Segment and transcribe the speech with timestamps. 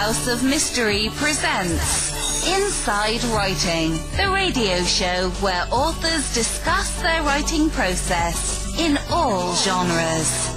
[0.00, 8.74] House of Mystery presents Inside Writing, the radio show where authors discuss their writing process
[8.78, 10.56] in all genres.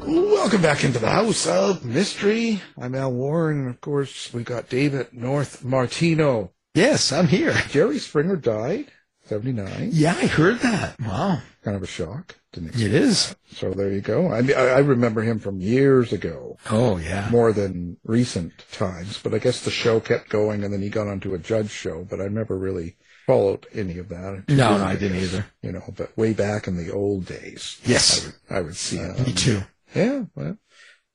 [0.00, 2.60] Welcome back into the House of Mystery.
[2.76, 6.50] I'm Al Warren, of course, we got David North Martino.
[6.74, 7.54] Yes, I'm here.
[7.68, 8.90] Jerry Springer died,
[9.28, 9.90] 79.
[9.92, 10.98] Yeah, I heard that.
[11.00, 11.40] Wow.
[11.62, 12.36] Kind of a shock.
[12.52, 13.34] Didn't It is.
[13.52, 14.32] So there you go.
[14.32, 17.28] I mean, I I remember him from years ago, Oh, yeah.
[17.30, 21.08] more than recent times, but I guess the show kept going and then he got
[21.08, 22.96] onto a judge show, but I never really
[23.26, 24.44] followed any of that.
[24.48, 25.44] No, no, I didn't either.
[25.62, 27.78] You know, but way back in the old days.
[27.84, 28.24] Yes.
[28.24, 29.24] I would, I would see uh, him.
[29.26, 29.60] Me too.
[29.94, 30.56] Yeah, well,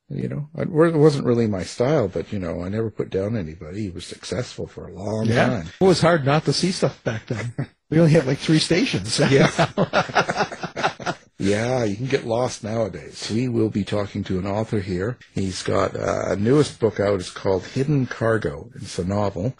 [0.09, 3.83] you know, it wasn't really my style, but you know, I never put down anybody.
[3.83, 5.47] He was successful for a long Yeah.
[5.47, 5.67] time.
[5.81, 7.53] It was hard not to see stuff back then.
[7.93, 9.19] We only have like three stations.
[9.19, 9.49] Yeah.
[11.39, 13.29] Yeah, you can get lost nowadays.
[13.29, 15.17] We will be talking to an author here.
[15.33, 17.19] He's got uh, a newest book out.
[17.19, 18.69] It's called Hidden Cargo.
[18.75, 19.53] It's a novel.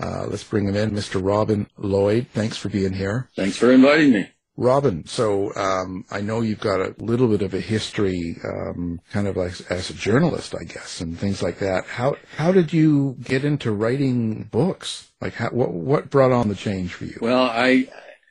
[0.00, 1.24] Uh, let's bring him in, Mr.
[1.24, 2.26] Robin Lloyd.
[2.32, 3.28] Thanks for being here.
[3.36, 4.30] Thanks for inviting me.
[4.58, 9.28] Robin, so um, I know you've got a little bit of a history, um, kind
[9.28, 11.86] of like as a journalist, I guess, and things like that.
[11.86, 15.10] How how did you get into writing books?
[15.20, 17.18] Like, how, what what brought on the change for you?
[17.20, 17.88] Well, I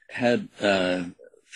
[0.09, 1.05] had uh,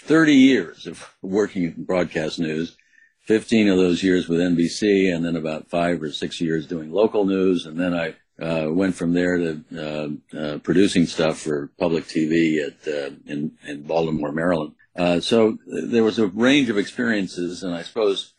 [0.03, 2.77] 30 years of working in broadcast news,
[3.25, 7.25] 15 of those years with NBC, and then about five or six years doing local
[7.25, 7.65] news.
[7.65, 12.65] And then I uh, went from there to uh, uh, producing stuff for public TV
[12.65, 14.73] at uh, in, in Baltimore, Maryland.
[14.95, 18.33] Uh, so there was a range of experiences, and I suppose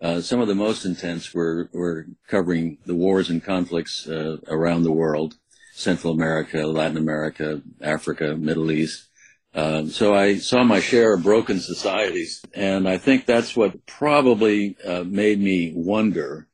[0.00, 4.82] uh, some of the most intense were, were covering the wars and conflicts uh, around
[4.82, 5.36] the world,
[5.72, 9.08] Central America, Latin America, Africa, Middle East.
[9.54, 14.76] Um, so I saw my share of broken societies, and I think that's what probably
[14.86, 16.45] uh, made me wonder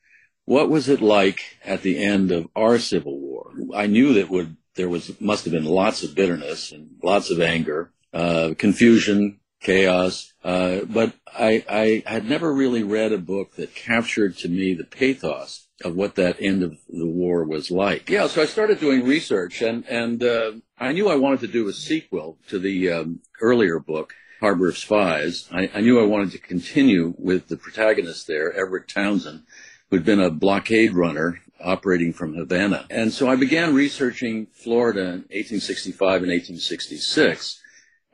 [0.44, 3.52] what was it like at the end of our Civil War.
[3.74, 7.40] I knew that would there was must have been lots of bitterness and lots of
[7.40, 13.74] anger, uh, confusion, chaos, uh, but I, I had never really read a book that
[13.74, 18.08] captured to me the pathos of what that end of the war was like.
[18.08, 21.68] Yeah, so I started doing research, and and uh, I knew I wanted to do
[21.68, 25.48] a sequel to the um, earlier book, Harbor of Spies.
[25.52, 29.44] I, I knew I wanted to continue with the protagonist there, Everett Townsend,
[29.92, 32.86] who'd been a blockade runner operating from Havana.
[32.88, 37.60] And so I began researching Florida in 1865 and 1866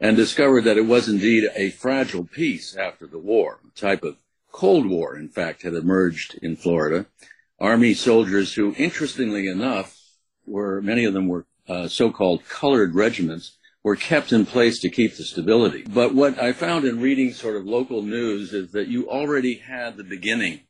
[0.01, 3.61] and discovered that it was indeed a fragile peace after the war.
[3.65, 4.17] A type of
[4.51, 7.07] Cold War, in fact, had emerged in Florida.
[7.61, 9.97] Army soldiers who, interestingly enough,
[10.49, 15.17] were, many of them were uh, so-called colored regiments, were kept in place to keep
[15.17, 15.85] the stability.
[15.89, 19.97] But what I found in reading sort of local news is that you already had
[19.97, 20.63] the beginning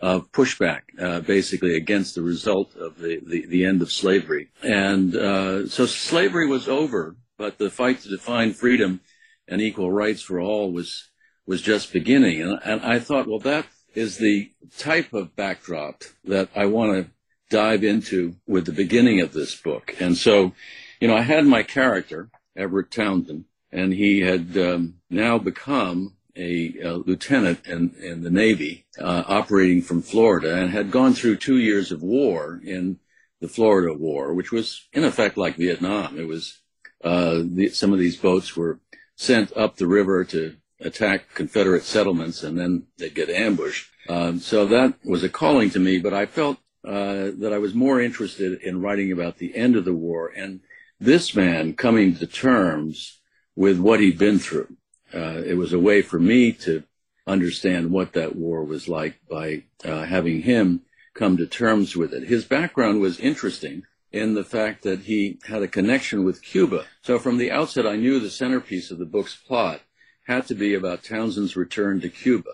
[0.00, 4.50] of pushback, uh, basically against the result of the, the, the end of slavery.
[4.62, 9.00] And uh, so slavery was over, but the fight to define freedom
[9.48, 11.10] and equal rights for all was
[11.46, 12.40] was just beginning.
[12.40, 17.10] And, and I thought, well, that is the type of backdrop that I want to
[17.50, 19.94] dive into with the beginning of this book.
[20.00, 20.52] And so,
[21.00, 26.74] you know, I had my character, Everett Townsend, and he had um, now become a,
[26.80, 31.58] a lieutenant in, in the Navy, uh, operating from Florida, and had gone through two
[31.58, 32.98] years of war in
[33.40, 36.18] the Florida War, which was in effect like Vietnam.
[36.18, 36.60] It was
[37.02, 38.80] uh, the, some of these boats were
[39.16, 43.90] sent up the river to attack Confederate settlements, and then they'd get ambushed.
[44.08, 47.74] Um, so that was a calling to me, but I felt uh, that I was
[47.74, 50.60] more interested in writing about the end of the war and
[51.00, 53.20] this man coming to terms
[53.56, 54.76] with what he'd been through.
[55.14, 56.82] Uh, it was a way for me to
[57.26, 60.82] understand what that war was like by uh, having him
[61.14, 62.24] come to terms with it.
[62.24, 66.84] His background was interesting in the fact that he had a connection with Cuba.
[67.02, 69.80] So from the outset, I knew the centerpiece of the book's plot
[70.26, 72.50] had to be about Townsend's return to Cuba.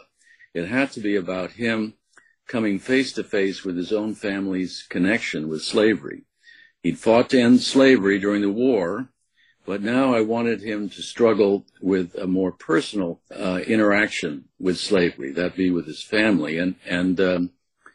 [0.55, 1.95] It had to be about him
[2.47, 6.23] coming face to face with his own family's connection with slavery.
[6.83, 9.11] He'd fought to end slavery during the war,
[9.71, 15.31] but now I wanted him to struggle with a more personal uh, interaction with slavery,
[15.35, 17.51] that be with his family, and and um,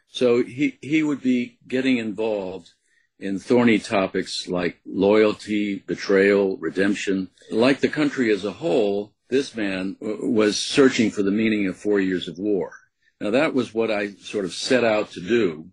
[0.07, 2.72] so he he would be getting involved
[3.19, 7.30] in thorny topics like loyalty, betrayal, redemption.
[7.51, 12.00] Like the country as a whole, this man was searching for the meaning of four
[12.00, 12.71] years of war.
[13.19, 15.71] Now that was what I sort of set out to do,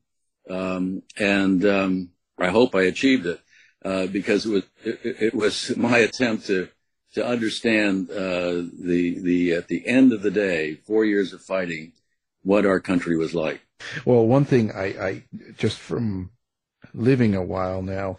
[0.51, 2.11] um, and um,
[2.41, 3.41] I hope I achieved it
[3.85, 6.69] uh, because it was it, it was my attempt to
[7.15, 11.93] to understand uh, the the at the end of the day, four years of fighting
[12.43, 13.61] what our country was like.
[14.05, 15.25] Well, one thing I, I
[15.57, 16.31] just from
[16.95, 18.19] living a while now,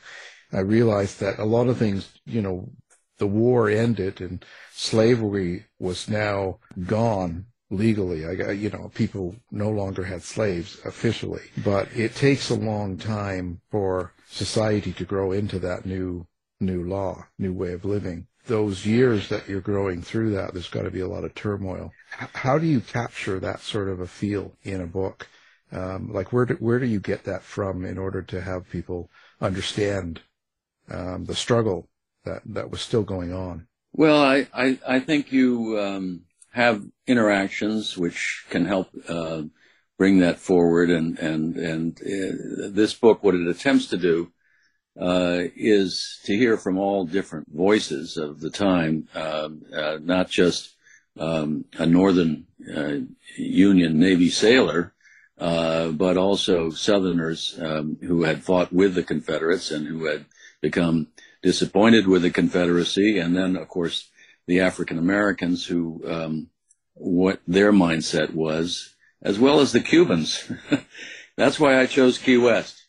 [0.51, 2.69] I realized that a lot of things, you know,
[3.17, 8.25] the war ended and slavery was now gone legally.
[8.25, 13.61] I you know, people no longer had slaves officially, but it takes a long time
[13.69, 16.27] for society to grow into that new,
[16.59, 18.27] new law, new way of living.
[18.45, 21.91] Those years that you're growing through that, there's got to be a lot of turmoil.
[22.09, 25.27] How do you capture that sort of a feel in a book?
[25.71, 29.09] Um, like where do, where do you get that from in order to have people
[29.41, 30.21] understand
[30.89, 31.87] um, the struggle
[32.25, 33.67] that, that was still going on?
[33.93, 39.41] Well, I, I, I think you um, have interactions which can help uh,
[39.97, 40.89] bring that forward.
[40.89, 44.31] And, and, and uh, this book, what it attempts to do
[44.99, 50.75] uh, is to hear from all different voices of the time, um, uh, not just
[51.19, 52.45] um, a Northern
[52.75, 52.97] uh,
[53.35, 54.93] Union Navy sailor,
[55.39, 60.25] uh, but also Southerners um, who had fought with the Confederates and who had
[60.61, 61.07] become
[61.41, 64.09] disappointed with the Confederacy, and then, of course,
[64.47, 66.49] the African Americans who um,
[66.95, 70.51] what their mindset was, as well as the Cubans.
[71.37, 72.87] That's why I chose Key West.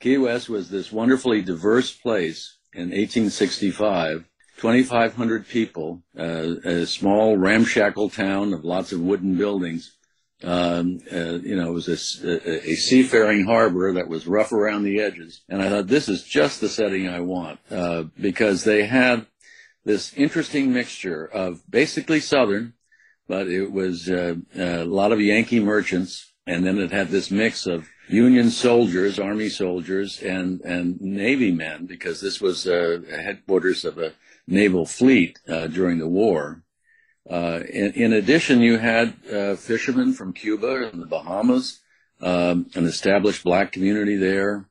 [0.00, 4.24] Key West was this wonderfully diverse place in 1865.
[4.58, 9.96] 2,500 people, uh, a small ramshackle town of lots of wooden buildings.
[10.44, 15.00] Um, uh, you know, it was a, a, seafaring harbor that was rough around the
[15.00, 15.42] edges.
[15.48, 19.26] And I thought, this is just the setting I want, uh, because they had
[19.84, 22.74] this interesting mixture of basically Southern,
[23.28, 26.32] but it was uh, a lot of Yankee merchants.
[26.46, 31.86] And then it had this mix of Union soldiers, Army soldiers, and, and Navy men,
[31.86, 34.12] because this was uh, headquarters of a
[34.46, 36.62] naval fleet uh, during the war.
[37.30, 41.80] Uh, in, in, addition, you had uh, fishermen from Cuba and the Bahamas,
[42.20, 44.68] um, an established black community there.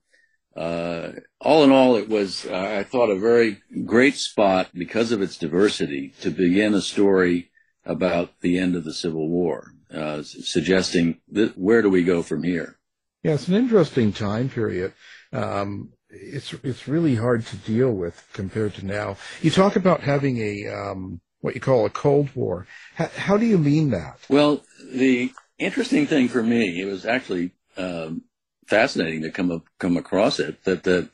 [0.55, 5.21] Uh, all in all, it was, uh, I thought, a very great spot because of
[5.21, 7.51] its diversity to begin a story
[7.85, 12.43] about the end of the Civil War, uh, suggesting that where do we go from
[12.43, 12.77] here?
[13.23, 14.93] Yeah, it's an interesting time period.
[15.31, 19.17] Um, it's it's really hard to deal with compared to now.
[19.41, 22.67] You talk about having a um, what you call a Cold War.
[22.95, 24.19] How, how, do you mean that?
[24.29, 28.23] Well, the interesting thing for me, it was actually um,
[28.71, 31.09] fascinating to come up, come across it that the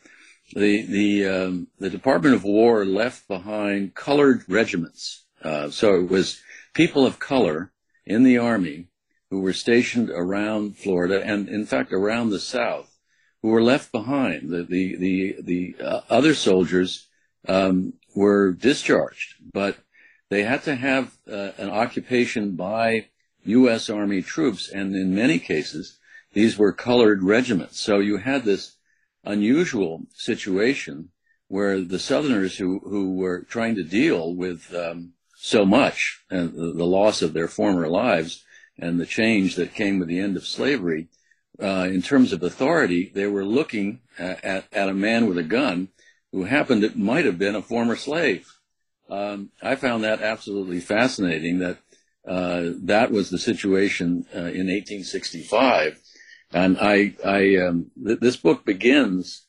[0.53, 5.25] the the um, the Department of War left behind colored regiments.
[5.43, 6.39] Uh, so it was
[6.73, 7.71] people of color
[8.05, 8.87] in the army
[9.31, 12.95] who were stationed around Florida and, in fact, around the South,
[13.41, 14.49] who were left behind.
[14.49, 17.07] The the the, the uh, other soldiers
[17.47, 19.77] um, were discharged, but
[20.29, 23.07] they had to have uh, an occupation by
[23.45, 23.89] U.S.
[23.89, 25.97] Army troops, and in many cases,
[26.33, 27.79] these were colored regiments.
[27.79, 28.77] So you had this
[29.23, 31.09] unusual situation
[31.47, 36.73] where the Southerners who, who were trying to deal with um, so much and the,
[36.73, 38.43] the, loss of their former lives
[38.77, 41.07] and the change that came with the end of slavery,
[41.61, 45.43] uh, in terms of authority, they were looking at, at, at, a man with a
[45.43, 45.87] gun
[46.31, 48.47] who happened to might have been a former slave.
[49.09, 51.59] Um, I found that absolutely fascinating.
[51.59, 51.77] That
[52.27, 55.99] uh, that was the situation uh, in 1865,
[56.51, 59.45] and I, I um, th- this book begins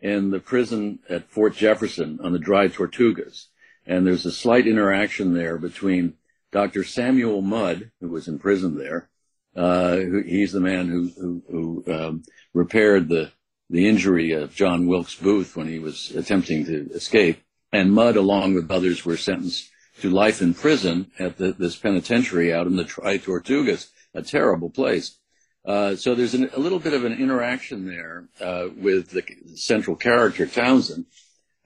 [0.00, 3.46] in the prison at Fort Jefferson on the Dry Tortugas,
[3.86, 6.14] and there's a slight interaction there between
[6.52, 6.84] Dr.
[6.84, 9.08] Samuel Mudd, who was in prison there.
[9.54, 12.22] Uh, who, he's the man who who, who um,
[12.54, 13.32] repaired the
[13.68, 18.54] the injury of John Wilkes Booth when he was attempting to escape and Mudd, along
[18.54, 19.70] with others, were sentenced
[20.00, 24.70] to life in prison at the, this penitentiary out in the Dry Tortugas, a terrible
[24.70, 25.18] place.
[25.64, 29.22] Uh, so there's an, a little bit of an interaction there uh, with the
[29.56, 31.06] central character Townsend,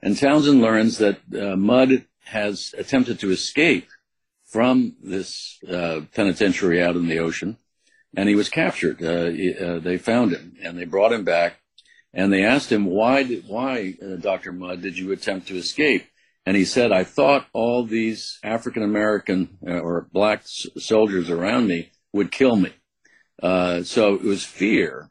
[0.01, 3.87] and Townsend learns that uh, Mudd has attempted to escape
[4.45, 7.57] from this uh, penitentiary out in the ocean,
[8.15, 9.01] and he was captured.
[9.03, 11.59] Uh, he, they found him and they brought him back
[12.13, 14.53] and they asked him, why, did, why, Dr.
[14.53, 16.07] Mudd, did you attempt to escape?
[16.45, 21.91] And he said, I thought all these African American or black s- soldiers around me
[22.13, 22.71] would kill me.
[23.41, 25.09] Uh, so it was fear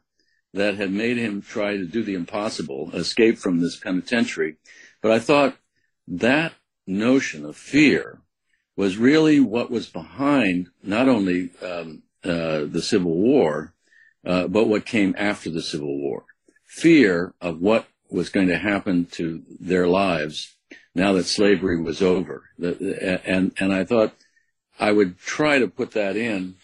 [0.53, 4.55] that had made him try to do the impossible, escape from this penitentiary.
[5.01, 5.57] But I thought
[6.07, 6.53] that
[6.87, 8.21] notion of fear
[8.75, 13.73] was really what was behind not only um, uh, the Civil War,
[14.25, 16.25] uh, but what came after the Civil War
[16.75, 20.55] fear of what was going to happen to their lives
[20.93, 22.49] now that slavery was over.
[22.59, 24.13] And, and I thought
[24.79, 26.55] I would try to put that in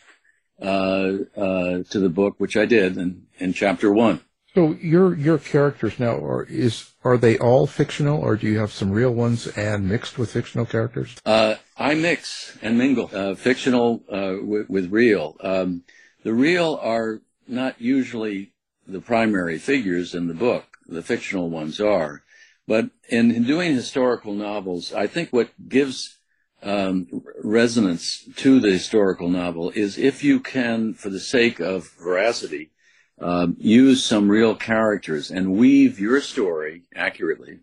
[0.62, 4.22] uh, uh, to the book, which I did in, in chapter one.
[4.54, 8.72] So your your characters now are is are they all fictional, or do you have
[8.72, 11.16] some real ones and mixed with fictional characters?
[11.26, 15.38] Uh, I mix and mingle uh, fictional uh, with, with, real.
[15.40, 15.84] Um,
[16.24, 18.54] the real are not usually
[18.86, 20.66] the primary figures in the book.
[20.86, 22.24] The fictional ones are,
[22.68, 26.18] but in, in doing historical novels, I think what gives
[26.64, 27.08] um,
[27.44, 32.72] resonance to the historical novel is if you can, for the sake of veracity,
[33.20, 37.60] um, use some real characters and weave your story accurately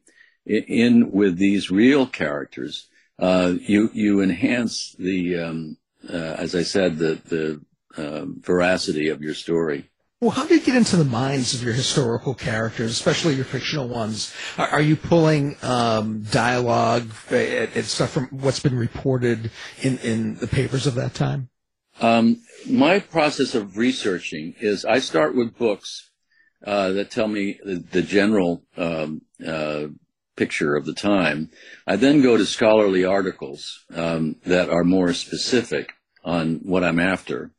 [0.49, 2.88] in, in with these real characters,
[3.19, 5.76] uh, you you enhance the, um,
[6.09, 7.61] uh, as I said, the the
[8.02, 9.88] uh, veracity of your story.
[10.20, 13.87] Well, how do you get into the minds of your historical characters, especially your fictional
[13.87, 14.34] ones?
[14.56, 20.48] Are, are you pulling um, dialogue and stuff from what's been reported in, in the
[20.48, 21.50] papers of that time?
[22.00, 26.10] Um, my process of researching is I start with books
[26.66, 29.87] uh, that tell me the, the general um, uh,
[30.34, 31.50] picture of the time.
[31.87, 35.92] I then go to scholarly articles um, that are more specific
[36.25, 37.52] on what I'm after.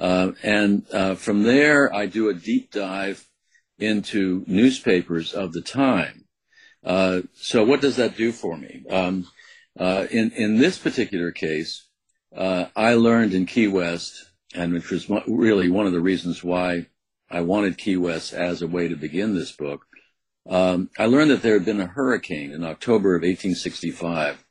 [0.00, 3.26] Uh, and uh, from there, I do a deep dive
[3.78, 6.24] into newspapers of the time.
[6.82, 8.84] Uh, so what does that do for me?
[8.88, 9.28] Um,
[9.78, 11.86] uh, in, in this particular case,
[12.34, 16.86] I learned in Key West and which was really one of the reasons why
[17.30, 19.86] I wanted Key West as a way to begin this book.
[20.48, 24.44] Um, I learned that there had been a hurricane in October of 1865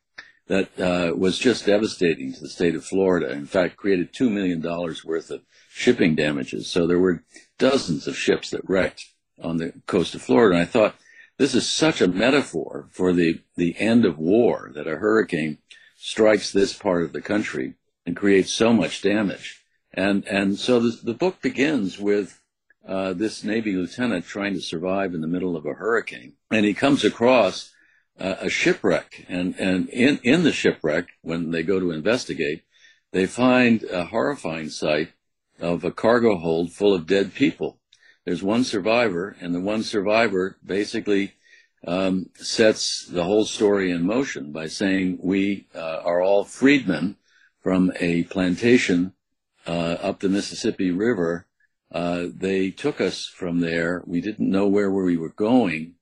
[0.50, 3.32] that uh, was just devastating to the state of Florida.
[3.32, 4.62] In fact, created $2 million
[5.06, 6.68] worth of shipping damages.
[6.68, 7.24] So there were
[7.60, 9.06] dozens of ships that wrecked
[9.42, 10.56] on the coast of Florida.
[10.56, 10.96] And I thought,
[11.38, 15.60] this is such a metaphor for the, the end of war that a hurricane
[15.98, 17.76] strikes this part of the country
[18.06, 19.64] and creates so much damage.
[19.94, 22.40] And and so the, the book begins with
[22.88, 26.74] uh, this Navy lieutenant trying to survive in the middle of a hurricane, and he
[26.74, 27.72] comes across
[28.20, 29.26] uh, a shipwreck.
[29.28, 32.64] And and in in the shipwreck, when they go to investigate,
[33.12, 35.10] they find a horrifying sight
[35.60, 37.80] of a cargo hold full of dead people.
[38.26, 41.34] There's one survivor, and the one survivor basically
[41.88, 47.16] um, sets the whole story in motion by saying we uh, are all freedmen
[47.62, 49.14] from a plantation
[49.66, 51.48] uh, up the Mississippi River.
[51.92, 54.04] Uh, they took us from there.
[54.06, 55.96] We didn't know where we were going,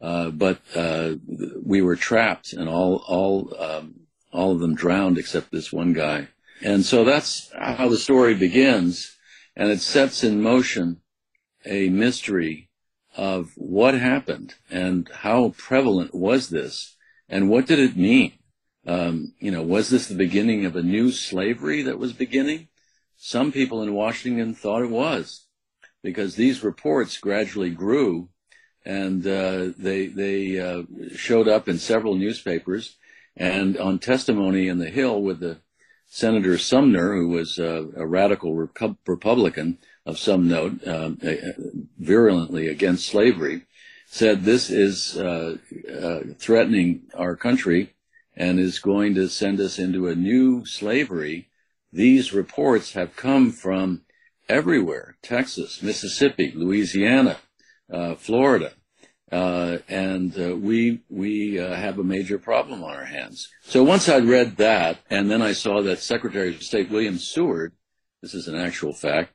[0.00, 1.14] uh, but uh,
[1.62, 4.00] we were trapped, and all all um,
[4.32, 6.28] all of them drowned except this one guy.
[6.62, 9.16] And so that's how the story begins,
[9.56, 11.00] and it sets in motion
[11.64, 12.68] a mystery
[13.16, 16.96] of what happened and how prevalent was this,
[17.28, 18.32] and what did it mean.
[18.86, 22.68] Um, you know, was this the beginning of a new slavery that was beginning?
[23.16, 25.46] Some people in Washington thought it was
[26.02, 28.30] because these reports gradually grew
[28.84, 30.82] and uh, they they uh,
[31.14, 32.96] showed up in several newspapers
[33.36, 35.58] and on testimony in the Hill with the
[36.06, 41.10] Senator Sumner, who was uh, a radical Republican of some note, uh,
[41.98, 43.62] virulently against slavery,
[44.06, 45.56] said this is uh,
[45.88, 47.94] uh, threatening our country
[48.36, 51.48] and is going to send us into a new slavery.
[51.92, 54.02] These reports have come from
[54.48, 55.16] everywhere.
[55.22, 57.38] Texas, Mississippi, Louisiana,
[58.16, 58.72] Florida.
[59.32, 63.48] Uh, and uh, we we uh, have a major problem on our hands.
[63.62, 67.72] So once I read that, and then I saw that Secretary of State William Seward,
[68.22, 69.32] this is an actual fact,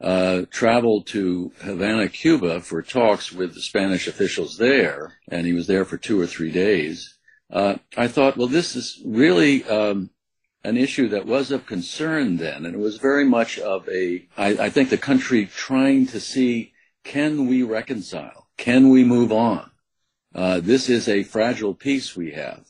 [0.00, 5.66] uh, traveled to Havana, Cuba, for talks with the Spanish officials there, and he was
[5.66, 7.18] there for two or three days.
[7.50, 10.10] Uh, I thought, well, this is really um,
[10.62, 14.48] an issue that was of concern then, and it was very much of a, I,
[14.66, 16.74] I think the country trying to see,
[17.08, 18.48] can we reconcile?
[18.58, 19.70] Can we move on?
[20.34, 22.66] Uh, this is a fragile peace we have.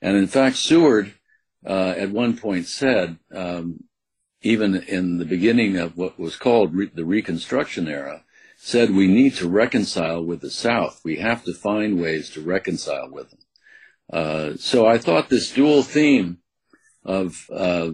[0.00, 1.12] And in fact, Seward
[1.64, 3.84] uh, at one point said, um,
[4.40, 8.24] even in the beginning of what was called re- the Reconstruction era,
[8.56, 11.02] said we need to reconcile with the South.
[11.04, 13.40] We have to find ways to reconcile with them.
[14.10, 16.38] Uh, so I thought this dual theme
[17.04, 17.90] of uh,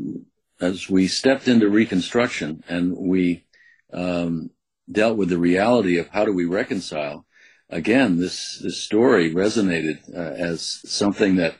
[0.60, 3.46] as we stepped into Reconstruction and we
[3.92, 4.50] um,
[4.90, 7.26] dealt with the reality of how do we reconcile.
[7.70, 11.56] Again, this this story resonated uh, as something that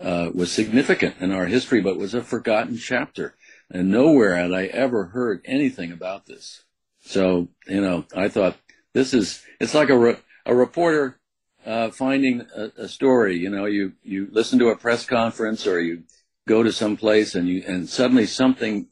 [0.00, 3.34] uh, was significant in our history, but was a forgotten chapter.
[3.70, 6.64] And nowhere had I ever heard anything about this.
[7.00, 8.56] So, you know, I thought
[8.94, 11.18] this is, it's like a, re- a reporter
[11.66, 13.36] uh, finding a, a, story.
[13.36, 16.04] You know, you, you listen to a press conference or you
[16.46, 18.88] go to some place and you and suddenly something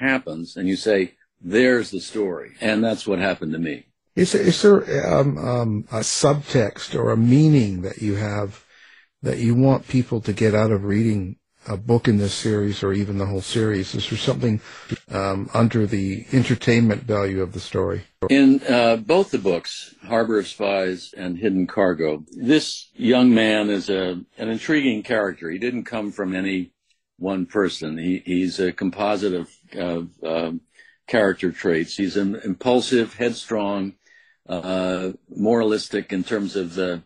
[0.00, 2.52] happens and you say, there's the story.
[2.60, 3.86] And that's what happened to me.
[4.14, 8.64] Is there, is there um, um, a subtext or a meaning that you have
[9.22, 11.36] that you want people to get out of reading
[11.68, 13.94] a book in this series or even the whole series?
[13.94, 14.60] Is there something
[15.10, 18.04] um, under the entertainment value of the story?
[18.30, 23.90] In uh, both the books, Harbor of Spies and Hidden Cargo, this young man is
[23.90, 25.50] a, an intriguing character.
[25.50, 26.72] He didn't come from any
[27.18, 27.98] one person.
[27.98, 30.52] He, he's a composite of, of uh,
[31.06, 31.96] character traits.
[31.96, 33.94] He's an impulsive, headstrong,
[34.48, 37.02] uh, moralistic in terms of the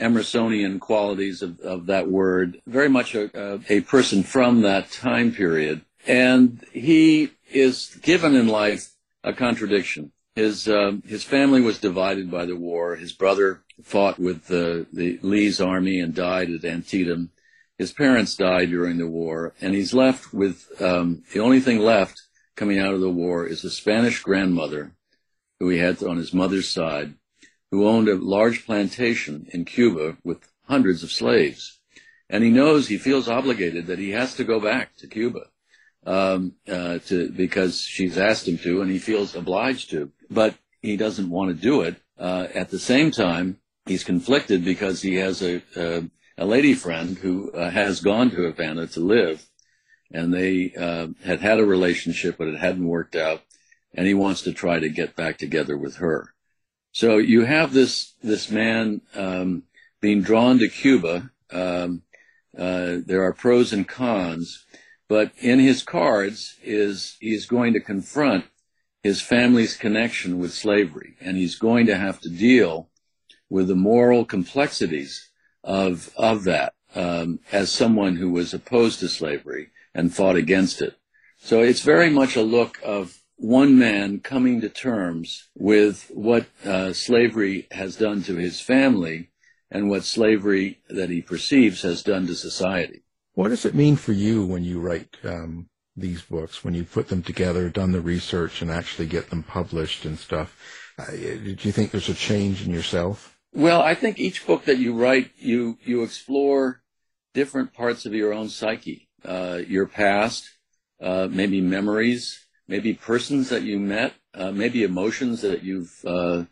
[0.00, 5.82] Emersonian qualities of, of that word, very much a, a, person from that time period.
[6.06, 8.92] And he is given in life
[9.24, 10.12] a contradiction.
[10.36, 12.94] His, uh, his family was divided by the war.
[12.94, 17.30] His brother fought with the, the Lee's army and died at Antietam.
[17.76, 22.22] His parents died during the war, and he's left with um, the only thing left
[22.58, 24.90] coming out of the war is a Spanish grandmother
[25.60, 27.14] who he had on his mother's side,
[27.70, 31.78] who owned a large plantation in Cuba with hundreds of slaves.
[32.28, 35.46] And he knows, he feels obligated that he has to go back to Cuba
[36.04, 40.10] um, uh, to, because she's asked him to, and he feels obliged to.
[40.28, 41.94] But he doesn't want to do it.
[42.18, 47.16] Uh, at the same time, he's conflicted because he has a, a, a lady friend
[47.16, 49.47] who uh, has gone to Havana to live,
[50.10, 53.42] and they uh, had had a relationship, but it hadn't worked out,
[53.94, 56.34] and he wants to try to get back together with her.
[56.92, 59.64] So you have this this man um,
[60.00, 61.30] being drawn to Cuba.
[61.50, 62.02] Um,
[62.56, 64.64] uh, there are pros and cons,
[65.08, 68.46] but in his cards is he's going to confront
[69.02, 72.88] his family's connection with slavery, and he's going to have to deal
[73.48, 75.30] with the moral complexities
[75.62, 80.94] of of that um, as someone who was opposed to slavery and fought against it.
[81.38, 86.92] So it's very much a look of one man coming to terms with what uh,
[86.92, 89.30] slavery has done to his family
[89.72, 93.02] and what slavery that he perceives has done to society.
[93.34, 97.08] What does it mean for you when you write um, these books, when you put
[97.08, 100.56] them together, done the research, and actually get them published and stuff?
[100.96, 103.36] Uh, did you think there's a change in yourself?
[103.52, 106.82] Well, I think each book that you write, you you explore
[107.34, 110.50] different parts of your own psyche, uh, your past,
[111.00, 116.44] uh, maybe memories, maybe persons that you met, uh, maybe emotions that you've uh,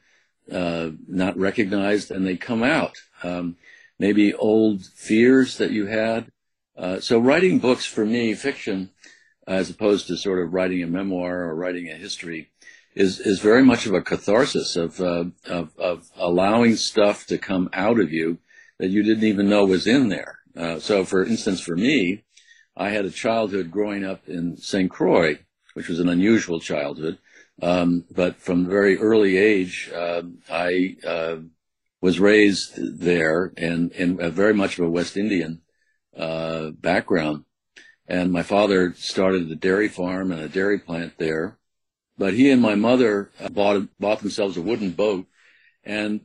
[0.51, 2.97] uh, not recognized, and they come out.
[3.23, 3.57] Um,
[3.99, 6.31] maybe old fears that you had.
[6.77, 8.91] Uh, so writing books for me, fiction,
[9.47, 12.51] as opposed to sort of writing a memoir or writing a history,
[12.95, 15.33] is is very much of a catharsis of of,
[15.79, 18.39] of allowing stuff to come out of you
[18.79, 20.41] that you didn't even know was in there.
[20.57, 22.25] Uh, so, for instance, for me,
[22.77, 24.91] I had a childhood growing up in St.
[24.91, 25.39] Croix
[25.77, 27.19] which was an unusual childhood.
[27.61, 31.37] Um, but from a very early age, uh, I uh,
[32.01, 35.61] was raised there and in very much of a West Indian
[36.17, 37.45] uh, background.
[38.09, 41.59] And my father started a dairy farm and a dairy plant there.
[42.17, 45.27] But he and my mother bought bought themselves a wooden boat,
[45.85, 46.23] and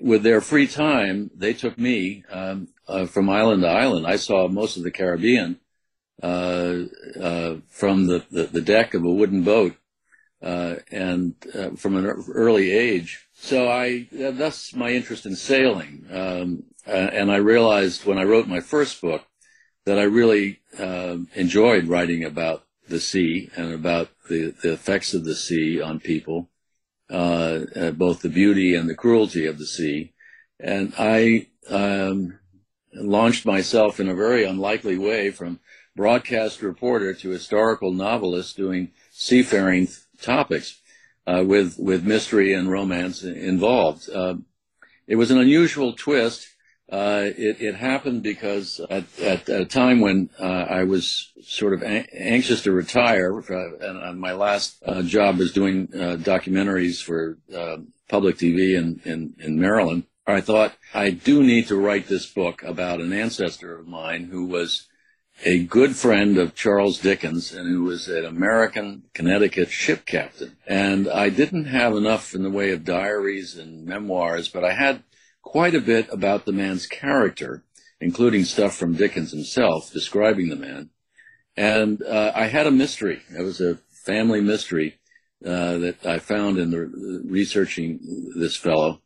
[0.00, 4.06] with their free time, they took me um, uh, from island to island.
[4.06, 5.60] I saw most of the Caribbean,
[6.22, 6.84] uh,
[7.20, 9.74] uh, from the, the, the, deck of a wooden boat
[10.42, 11.34] uh, and
[11.76, 13.26] from an early age.
[13.34, 16.06] So I, that's my interest in sailing.
[16.10, 19.24] Um, and I realized when I wrote my first book
[19.86, 20.60] that I really
[21.34, 26.50] enjoyed writing about the sea and about the, the effects of the sea on people,
[27.10, 30.12] uh, uh, both the beauty and the cruelty of the sea.
[30.60, 32.38] And I um,
[32.94, 35.60] launched myself in a very unlikely way from
[35.96, 39.88] broadcast reporter to historical novelist doing seafaring
[40.20, 40.80] topics
[41.26, 44.08] uh, with with mystery and romance involved.
[44.10, 44.36] Uh,
[45.06, 46.48] it was an unusual twist.
[46.92, 51.82] Uh, it, it, happened because at, at, a time when uh, I was sort of
[51.82, 57.38] anxious to retire, uh, and, and, my last uh, job was doing documentaries for
[58.08, 62.62] public TV in, in, in Maryland, I thought I do need to write this book
[62.62, 64.86] about an ancestor of mine who was
[65.42, 70.56] a good friend of Charles Dickens and who was an American Connecticut ship captain.
[70.66, 75.02] And I didn't have enough in the way of diaries and memoirs, but I had
[75.42, 77.64] quite a bit about the man's character,
[78.00, 80.90] including stuff from Dickens himself describing the man.
[81.56, 83.22] And uh, I had a mystery.
[83.36, 84.98] It was a family mystery
[85.44, 89.02] uh, that I found in the, researching this fellow,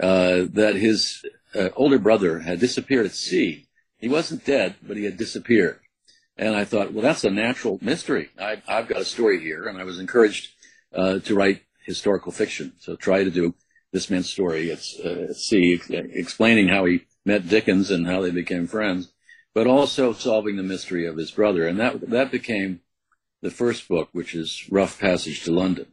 [0.00, 3.67] uh, that his uh, older brother had disappeared at sea
[3.98, 5.80] he wasn't dead, but he had disappeared.
[6.36, 8.30] And I thought, well, that's a natural mystery.
[8.40, 10.50] I, have got a story here, and I was encouraged
[10.94, 12.74] uh, to write historical fiction.
[12.78, 13.54] So try to do
[13.92, 14.70] this man's story.
[14.70, 19.10] It's uh, see explaining how he met Dickens and how they became friends,
[19.54, 21.66] but also solving the mystery of his brother.
[21.66, 22.80] And that that became
[23.42, 25.86] the first book, which is Rough Passage to London.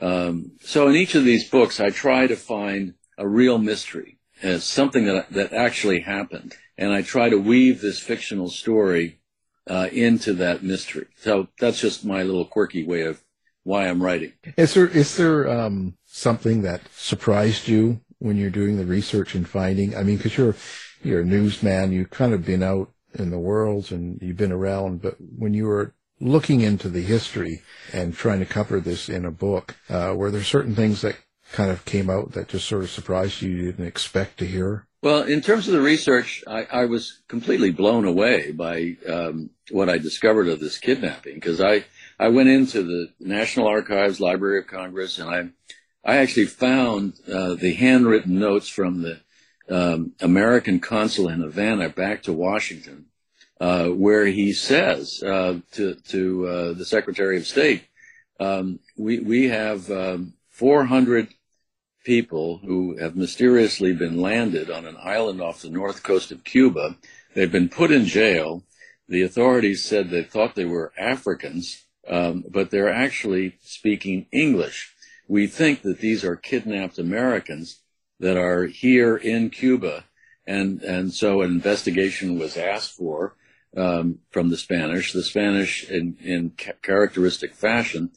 [0.00, 4.58] Um, so in each of these books, I try to find a real mystery, uh,
[4.58, 9.20] something that that actually happened, and I try to weave this fictional story
[9.68, 11.06] uh, into that mystery.
[11.16, 13.22] So that's just my little quirky way of
[13.64, 14.32] why I'm writing.
[14.56, 19.48] Is there is there um, something that surprised you when you're doing the research and
[19.48, 19.96] finding?
[19.96, 20.56] I mean, because you're
[21.02, 25.02] you're a newsman, you've kind of been out in the world and you've been around,
[25.02, 29.30] but when you were looking into the history and trying to cover this in a
[29.30, 31.16] book, uh, were there certain things that
[31.52, 34.86] kind of came out that just sort of surprised you, you didn't expect to hear?
[35.02, 39.88] Well, in terms of the research, I, I was completely blown away by um, what
[39.88, 41.84] I discovered of this kidnapping because I,
[42.20, 45.48] I went into the National Archives, Library of Congress, and I,
[46.08, 49.20] I actually found uh, the handwritten notes from the
[49.68, 53.06] um, American consul in Havana back to Washington,
[53.60, 57.84] uh, where he says uh, to to uh, the Secretary of State,
[58.38, 61.28] um, "We we have um, 400
[62.04, 66.96] people who have mysteriously been landed on an island off the north coast of Cuba.
[67.34, 68.64] They've been put in jail.
[69.08, 74.94] The authorities said they thought they were Africans, um, but they're actually speaking English.
[75.28, 77.80] We think that these are kidnapped Americans
[78.20, 80.04] that are here in Cuba,
[80.46, 83.36] and and so an investigation was asked for
[83.76, 85.12] um, from the Spanish.
[85.12, 88.10] The Spanish, in, in characteristic fashion,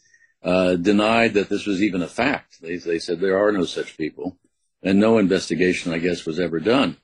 [0.45, 2.62] uh, denied that this was even a fact.
[2.62, 4.38] They, they said there are no such people,
[4.84, 6.97] and no investigation, I guess, was ever done.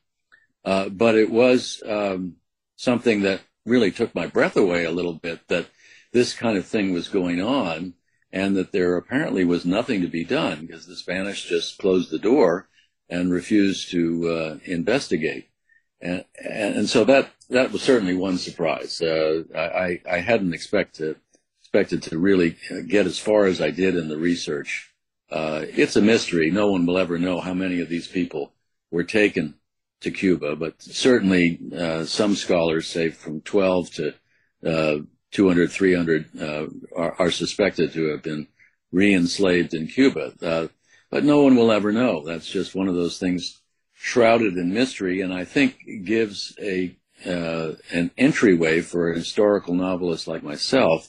[0.63, 2.35] Uh, but it was um,
[2.75, 5.65] something that really took my breath away a little bit that
[6.13, 7.95] this kind of thing was going on,
[8.31, 12.19] and that there apparently was nothing to be done because the Spanish just closed the
[12.19, 12.69] door
[13.09, 15.49] and refused to uh, investigate.
[15.99, 19.01] And, and, so that that was certainly one surprise.
[19.01, 21.17] Uh, I, I hadn't expected
[21.73, 22.57] expected to really
[22.89, 24.91] get as far as I did in the research.
[25.31, 26.51] Uh, it's a mystery.
[26.51, 28.51] No one will ever know how many of these people
[28.91, 29.53] were taken
[30.01, 34.13] to Cuba, but certainly uh, some scholars say from 12 to
[34.65, 34.97] uh,
[35.31, 38.47] 200, 300 uh, are, are, suspected to have been
[38.91, 40.33] re-enslaved in Cuba.
[40.41, 40.67] Uh,
[41.09, 42.25] but no one will ever know.
[42.25, 43.61] That's just one of those things
[43.93, 50.27] shrouded in mystery, and I think gives a uh, an entryway for a historical novelist
[50.27, 51.07] like myself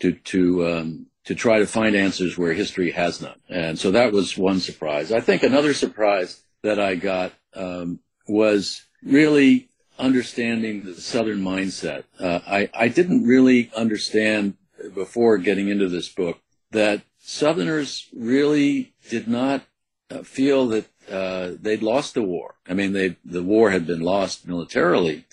[0.00, 3.38] to to um, to try to find answers where history has none.
[3.48, 5.12] And so that was one surprise.
[5.12, 12.04] I think another surprise that I got um, was really understanding the Southern mindset.
[12.18, 14.54] Uh, I I didn't really understand
[14.94, 19.62] before getting into this book that Southerners really did not
[20.10, 22.54] uh, feel that uh, they'd lost the war.
[22.68, 25.24] I mean, they the war had been lost militarily,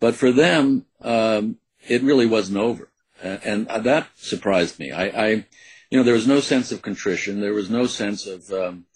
[0.00, 2.90] but for them, um, it really wasn't over.
[3.22, 4.92] Uh, and that surprised me.
[4.92, 5.28] I, I,
[5.90, 7.40] you know, there was no sense of contrition.
[7.40, 8.86] There was no sense of um,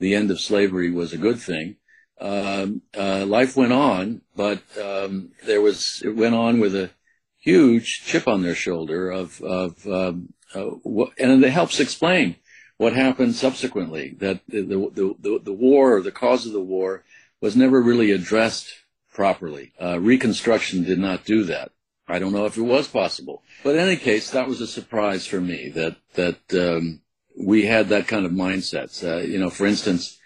[0.00, 1.76] the end of slavery was a good thing.
[2.20, 6.90] Um, uh, life went on, but um, there was it went on with a
[7.38, 12.36] huge chip on their shoulder of of um, uh, what, and it helps explain
[12.76, 14.16] what happened subsequently.
[14.18, 17.04] That the the, the the war the cause of the war
[17.40, 18.66] was never really addressed
[19.12, 19.72] properly.
[19.80, 21.70] Uh, Reconstruction did not do that.
[22.08, 25.26] I don't know if it was possible, but in any case, that was a surprise
[25.26, 27.02] for me that that um,
[27.38, 29.04] we had that kind of mindset.
[29.04, 30.18] Uh, you know, for instance,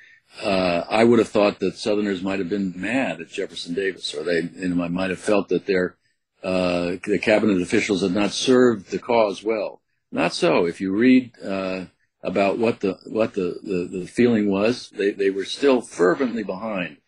[0.43, 4.23] uh, I would have thought that Southerners might have been mad at Jefferson Davis, or
[4.23, 5.97] they you know, might have felt that their
[6.43, 9.81] uh, the cabinet officials had not served the cause well.
[10.11, 10.67] Not so.
[10.67, 11.87] If you read uh,
[12.23, 16.99] about what the what the, the, the, feeling was, they, they were still fervently behind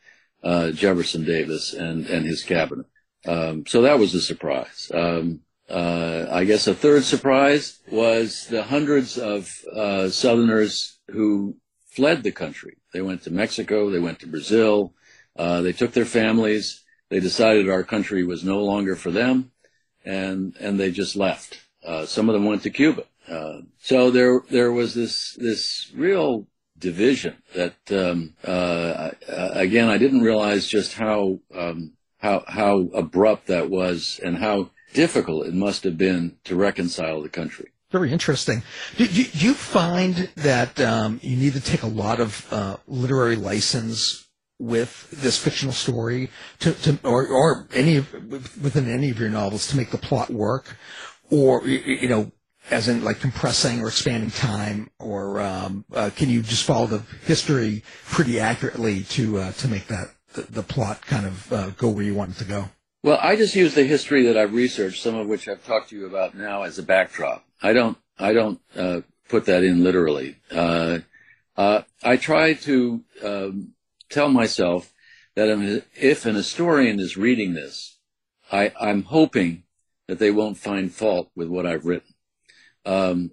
[0.43, 2.87] uh, Jefferson Davis and, and his cabinet.
[3.27, 4.91] Um, so that was a surprise.
[4.93, 11.57] Um, uh, I guess a third surprise was the hundreds of uh, Southerners who
[11.87, 12.77] fled the country.
[12.93, 14.95] They went to Mexico, they went to Brazil,
[15.37, 19.53] uh, they took their families, they decided our country was no longer for them,
[20.05, 21.61] and and they just left.
[21.85, 23.05] Uh, some of them went to Cuba.
[23.29, 26.47] Uh, so there there was this this real
[26.79, 31.93] division that um, uh, again I didn't realize just how um,
[32.25, 37.29] how how abrupt that was and how difficult it must have been to reconcile the
[37.29, 37.69] country.
[37.91, 38.63] Very interesting.
[38.97, 42.77] Do, do, do you find that um, you need to take a lot of uh,
[42.89, 44.27] literary license
[44.59, 47.99] with this fictional story to, to or, or any
[48.63, 50.77] within any of your novels to make the plot work,
[51.31, 52.33] or you know
[52.71, 57.03] as in like compressing or expanding time, or um, uh, can you just follow the
[57.27, 61.89] history pretty accurately to uh, to make that the, the plot kind of uh, go
[61.89, 62.69] where you want it to go?
[63.03, 65.97] Well, I just use the history that I've researched, some of which I've talked to
[65.97, 67.45] you about now, as a backdrop.
[67.63, 70.37] I don't I don't uh, put that in literally.
[70.51, 71.01] Uh,
[71.57, 73.75] uh, I try to um,
[74.11, 74.93] tell myself
[75.35, 75.49] that
[75.95, 77.99] if an historian is reading this,
[78.51, 79.65] I, I'm hoping
[80.07, 82.15] that they won't find fault with what I've written.
[82.85, 83.33] Um,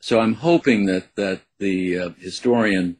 [0.00, 2.98] so I'm hoping that that the uh, historian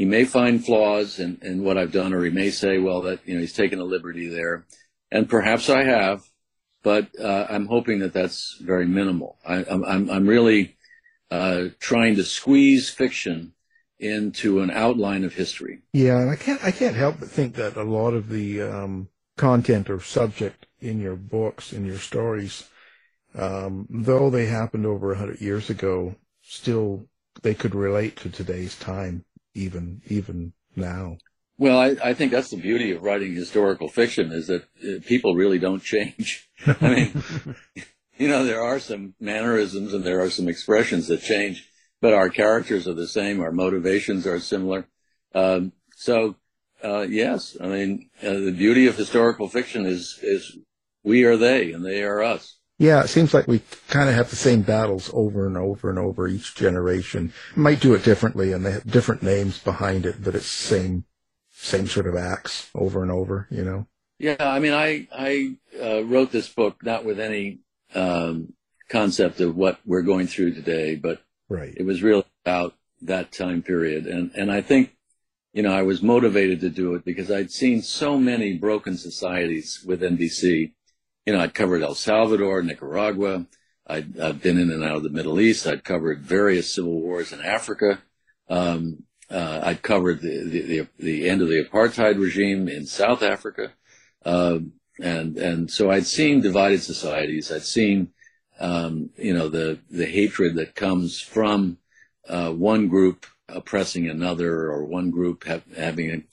[0.00, 3.20] he may find flaws in, in what I've done, or he may say, well, that
[3.26, 4.64] you know he's taken a liberty there,
[5.12, 6.22] and perhaps I have,
[6.82, 9.36] but uh, I'm hoping that that's very minimal.
[9.46, 10.78] I, I'm, I'm really
[11.30, 13.52] uh, trying to squeeze fiction
[13.98, 15.82] into an outline of history.
[15.92, 19.10] Yeah, and I can't I can't help but think that a lot of the um,
[19.36, 22.64] content or subject in your books, in your stories,
[23.34, 27.04] um, though they happened over a hundred years ago, still
[27.42, 31.16] they could relate to today's time, even even now.
[31.58, 35.34] Well, I, I think that's the beauty of writing historical fiction is that uh, people
[35.34, 36.48] really don't change.
[36.66, 37.22] I mean,
[38.16, 41.68] you know, there are some mannerisms and there are some expressions that change,
[42.00, 43.40] but our characters are the same.
[43.40, 44.88] Our motivations are similar.
[45.34, 46.36] Um, so,
[46.82, 50.56] uh, yes, I mean, uh, the beauty of historical fiction is, is
[51.04, 52.56] we are they and they are us.
[52.80, 55.98] Yeah, it seems like we kind of have the same battles over and over and
[55.98, 57.32] over each generation.
[57.54, 61.04] Might do it differently and they have different names behind it, but it's same,
[61.50, 63.86] same sort of acts over and over, you know?
[64.18, 67.60] Yeah, I mean, I, I uh, wrote this book not with any
[67.94, 68.54] um,
[68.88, 71.74] concept of what we're going through today, but Right.
[71.76, 74.06] It was really about that time period.
[74.06, 74.96] And, and I think,
[75.52, 79.82] you know, I was motivated to do it because I'd seen so many broken societies
[79.84, 80.72] with NBC.
[81.26, 83.46] You know, I'd covered El Salvador, Nicaragua.
[83.86, 85.66] I'd, I'd been in and out of the Middle East.
[85.66, 88.00] I'd covered various civil wars in Africa.
[88.48, 93.22] Um, uh, I'd covered the, the, the, the, end of the apartheid regime in South
[93.22, 93.72] Africa.
[94.24, 97.52] Um, and, and so I'd seen divided societies.
[97.52, 98.12] I'd seen
[98.60, 101.78] um, you know, the, the hatred that comes from
[102.28, 106.24] uh, one group oppressing another or one group have, having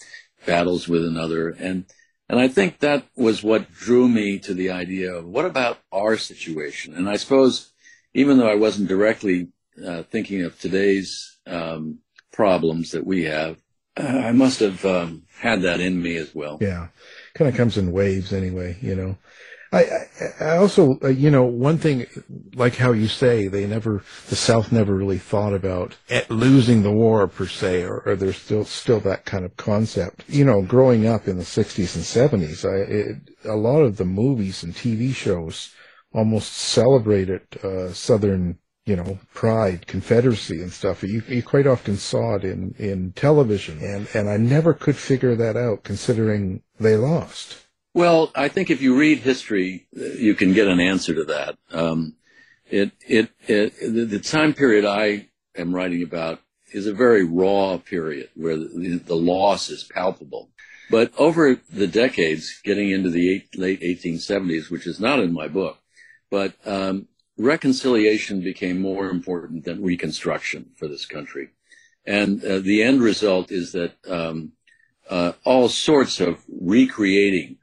[0.45, 1.49] battles with another.
[1.49, 1.85] And,
[2.29, 6.17] and I think that was what drew me to the idea of what about our
[6.17, 6.93] situation?
[6.95, 7.71] And I suppose
[8.13, 9.49] even though I wasn't directly
[9.85, 11.99] uh, thinking of today's um,
[12.33, 13.57] problems that we have,
[13.95, 16.57] uh, I must have um, had that in me as well.
[16.61, 16.87] Yeah,
[17.33, 19.17] kind of comes in waves anyway, you know.
[19.71, 20.07] I,
[20.39, 22.05] I also, uh, you know, one thing,
[22.55, 25.97] like how you say, they never, the South never really thought about
[26.29, 30.23] losing the war per se, or, or there's still still that kind of concept.
[30.29, 34.05] You know, growing up in the '60s and '70s, I, it, a lot of the
[34.05, 35.73] movies and TV shows
[36.13, 41.03] almost celebrated uh, Southern, you know, pride, Confederacy, and stuff.
[41.03, 45.35] You, you quite often saw it in in television, and and I never could figure
[45.35, 47.66] that out, considering they lost.
[47.97, 51.57] Well, I think if you read history, you can get an answer to that.
[51.71, 52.13] Um,
[52.69, 56.39] it, it, it, the time period I am writing about
[56.71, 60.51] is a very raw period where the, the loss is palpable.
[60.91, 65.47] But over the decades, getting into the eight, late 1870s, which is not in my
[65.47, 65.79] book,
[66.29, 71.49] but um, reconciliation became more important than reconstruction for this country.
[72.05, 74.51] And uh, the end result is that um,
[75.09, 77.57] uh, all sorts of recreating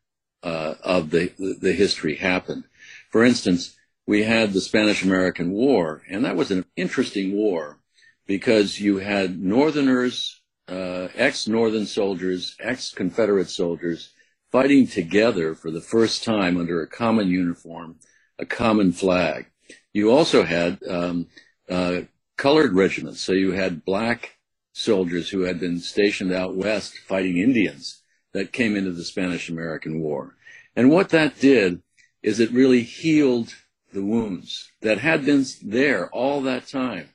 [0.44, 2.64] uh, of the, the history happened.
[3.10, 3.76] For instance,
[4.06, 7.80] we had the Spanish American War, and that was an interesting war
[8.26, 14.10] because you had Northerners, uh, ex Northern soldiers, ex Confederate soldiers
[14.52, 17.96] fighting together for the first time under a common uniform,
[18.38, 19.46] a common flag.
[19.92, 21.26] You also had um,
[21.68, 22.02] uh,
[22.36, 24.38] colored regiments, so you had black
[24.72, 28.02] soldiers who had been stationed out west fighting Indians
[28.34, 30.36] that came into the Spanish American War.
[30.76, 31.82] And what that did
[32.22, 33.54] is it really healed
[33.92, 37.08] the wounds that had been there all that time.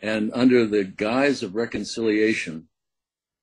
[0.00, 2.68] And under the guise of reconciliation,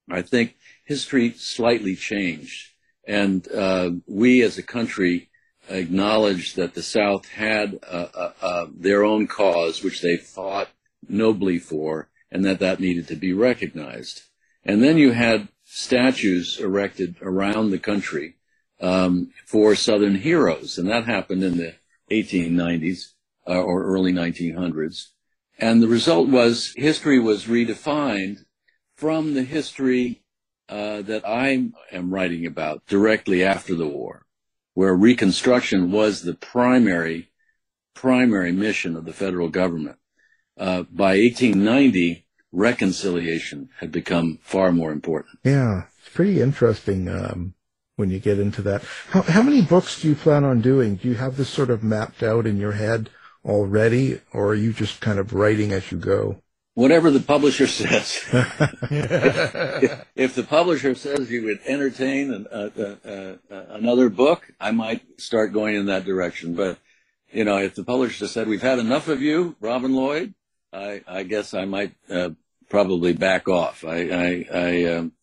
[0.09, 2.69] I think history slightly changed.
[3.07, 5.29] And uh, we as a country
[5.67, 10.69] acknowledged that the South had uh, uh, uh their own cause, which they fought
[11.09, 14.21] nobly for, and that that needed to be recognized.
[14.63, 18.37] And then you had statues erected around the country
[18.79, 21.75] um, for Southern heroes, and that happened in the
[22.11, 23.13] 1890s
[23.45, 25.07] uh, or early 1900s.
[25.59, 28.45] And the result was history was redefined
[28.95, 30.23] from the history
[30.69, 34.25] uh, that I am writing about directly after the war,
[34.75, 37.31] where Reconstruction was the primary
[37.93, 39.97] primary mission of the federal government.
[40.57, 42.24] uh, by 1890,
[42.55, 45.39] reconciliation had become far more important.
[45.43, 47.53] Yeah, it's pretty interesting um,
[47.97, 48.83] when you get into that.
[49.09, 50.95] How, how many books do you plan on doing?
[50.95, 53.09] Do you have this sort of mapped out in your head
[53.43, 56.41] already, or are you just kind of writing as you go?
[56.73, 58.19] Whatever the publisher says.
[58.31, 64.71] if, if, the publisher says you would entertain an, uh, uh, uh, another book, I
[64.71, 66.55] might start going in that direction.
[66.55, 66.79] But
[67.31, 70.33] you know, if the publisher said we've had enough of you, Robin Lloyd,
[70.73, 72.31] I, I guess I might uh,
[72.75, 73.85] probably back off.
[73.85, 75.13] I, I, I um,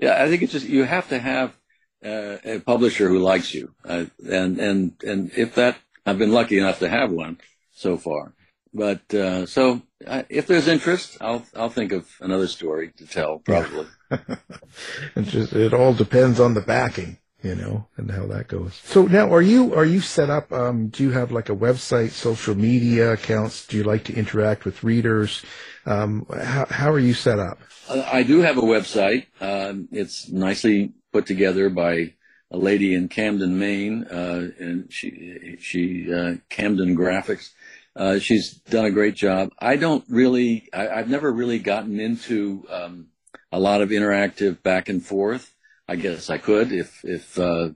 [0.00, 1.54] yeah, I think it's just you have to have
[2.02, 6.58] uh, a publisher who likes you, uh, and and and if that, I've been lucky
[6.58, 7.38] enough to have one
[7.74, 8.32] so far.
[8.72, 9.82] But uh, so
[10.30, 13.40] if there's interest, I'll I'll think of another story to tell.
[13.40, 13.86] Probably.
[14.10, 18.80] it just it all depends on the backing, you know, and how that goes.
[18.84, 20.50] So now, are you are you set up?
[20.50, 23.66] Um, do you have like a website, social media accounts?
[23.66, 25.44] Do you like to interact with readers?
[25.86, 27.58] Um, how how are you set up?
[27.90, 29.26] I do have a website.
[29.40, 32.14] Um, it's nicely put together by
[32.50, 37.50] a lady in Camden, Maine, uh, and she she uh, Camden Graphics
[37.94, 39.50] uh, she's done a great job.
[39.58, 43.08] I don't really, I, have never really gotten into um,
[43.50, 45.54] a lot of interactive back and forth.
[45.88, 47.70] I guess I could if if uh,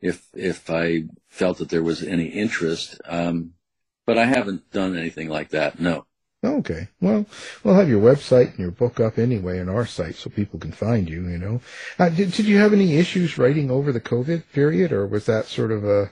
[0.00, 3.54] if if I felt that there was any interest, um,
[4.04, 5.80] but I haven't done anything like that.
[5.80, 6.06] No.
[6.44, 6.88] Okay.
[7.00, 7.26] Well,
[7.64, 10.72] we'll have your website and your book up anyway on our site so people can
[10.72, 11.60] find you, you know.
[11.98, 15.46] Uh, did, did you have any issues writing over the COVID period or was that
[15.46, 16.10] sort of a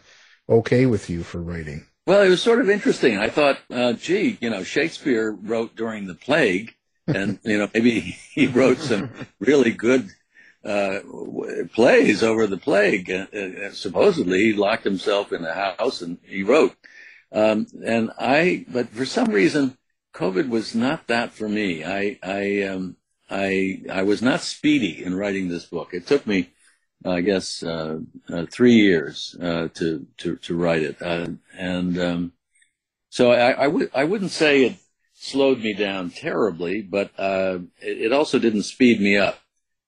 [0.49, 1.87] okay with you for writing?
[2.07, 3.19] Well, it was sort of interesting.
[3.19, 6.75] I thought, uh, gee, you know, Shakespeare wrote during the plague,
[7.07, 9.11] and you know, maybe he wrote some
[9.41, 10.11] really good
[10.65, 11.01] uh,
[11.73, 13.11] plays over the plague.
[13.11, 16.75] Uh, uh, supposedly, he locked himself in a house and he wrote.
[17.33, 19.77] Um, and I, but for some reason,
[20.15, 21.85] COVID was not that for me.
[21.85, 22.97] I, I, um,
[23.29, 25.93] I, I was not speedy in writing this book.
[25.93, 26.51] It took me
[27.05, 27.99] I guess uh,
[28.33, 32.33] uh, three years uh, to, to to write it, uh, and um,
[33.11, 34.77] so I, I would I wouldn't say it
[35.13, 39.39] slowed me down terribly, but uh, it, it, also didn't speed me up.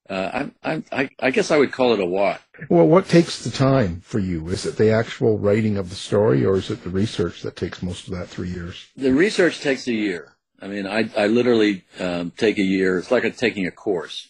[0.09, 2.41] Uh, I, I, I guess I would call it a what.
[2.69, 4.49] Well, what takes the time for you?
[4.49, 7.83] Is it the actual writing of the story, or is it the research that takes
[7.83, 8.87] most of that three years?
[8.97, 10.37] The research takes a year.
[10.61, 12.99] I mean, I I literally um, take a year.
[12.99, 14.29] It's like a, taking a course,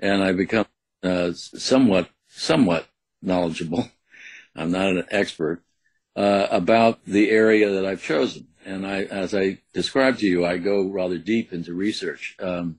[0.00, 0.66] and I become
[1.02, 2.88] uh, somewhat somewhat
[3.22, 3.90] knowledgeable.
[4.56, 5.62] I'm not an expert
[6.16, 8.48] uh, about the area that I've chosen.
[8.64, 12.36] And I, as I described to you, I go rather deep into research.
[12.40, 12.78] Um,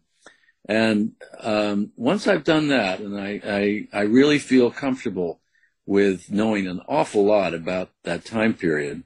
[0.66, 5.42] and um, once I've done that, and I, I, I really feel comfortable
[5.86, 9.04] with knowing an awful lot about that time period,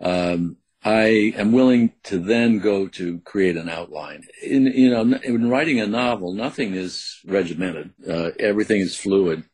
[0.00, 4.24] um, I am willing to then go to create an outline.
[4.42, 7.92] In you know, in writing a novel, nothing is regimented.
[8.06, 9.44] Uh, everything is fluid.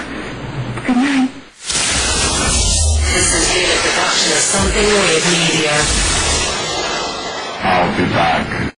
[0.88, 1.23] Good night.
[3.62, 4.88] Production of Something
[5.30, 5.74] Media.
[7.62, 8.64] I'll be back.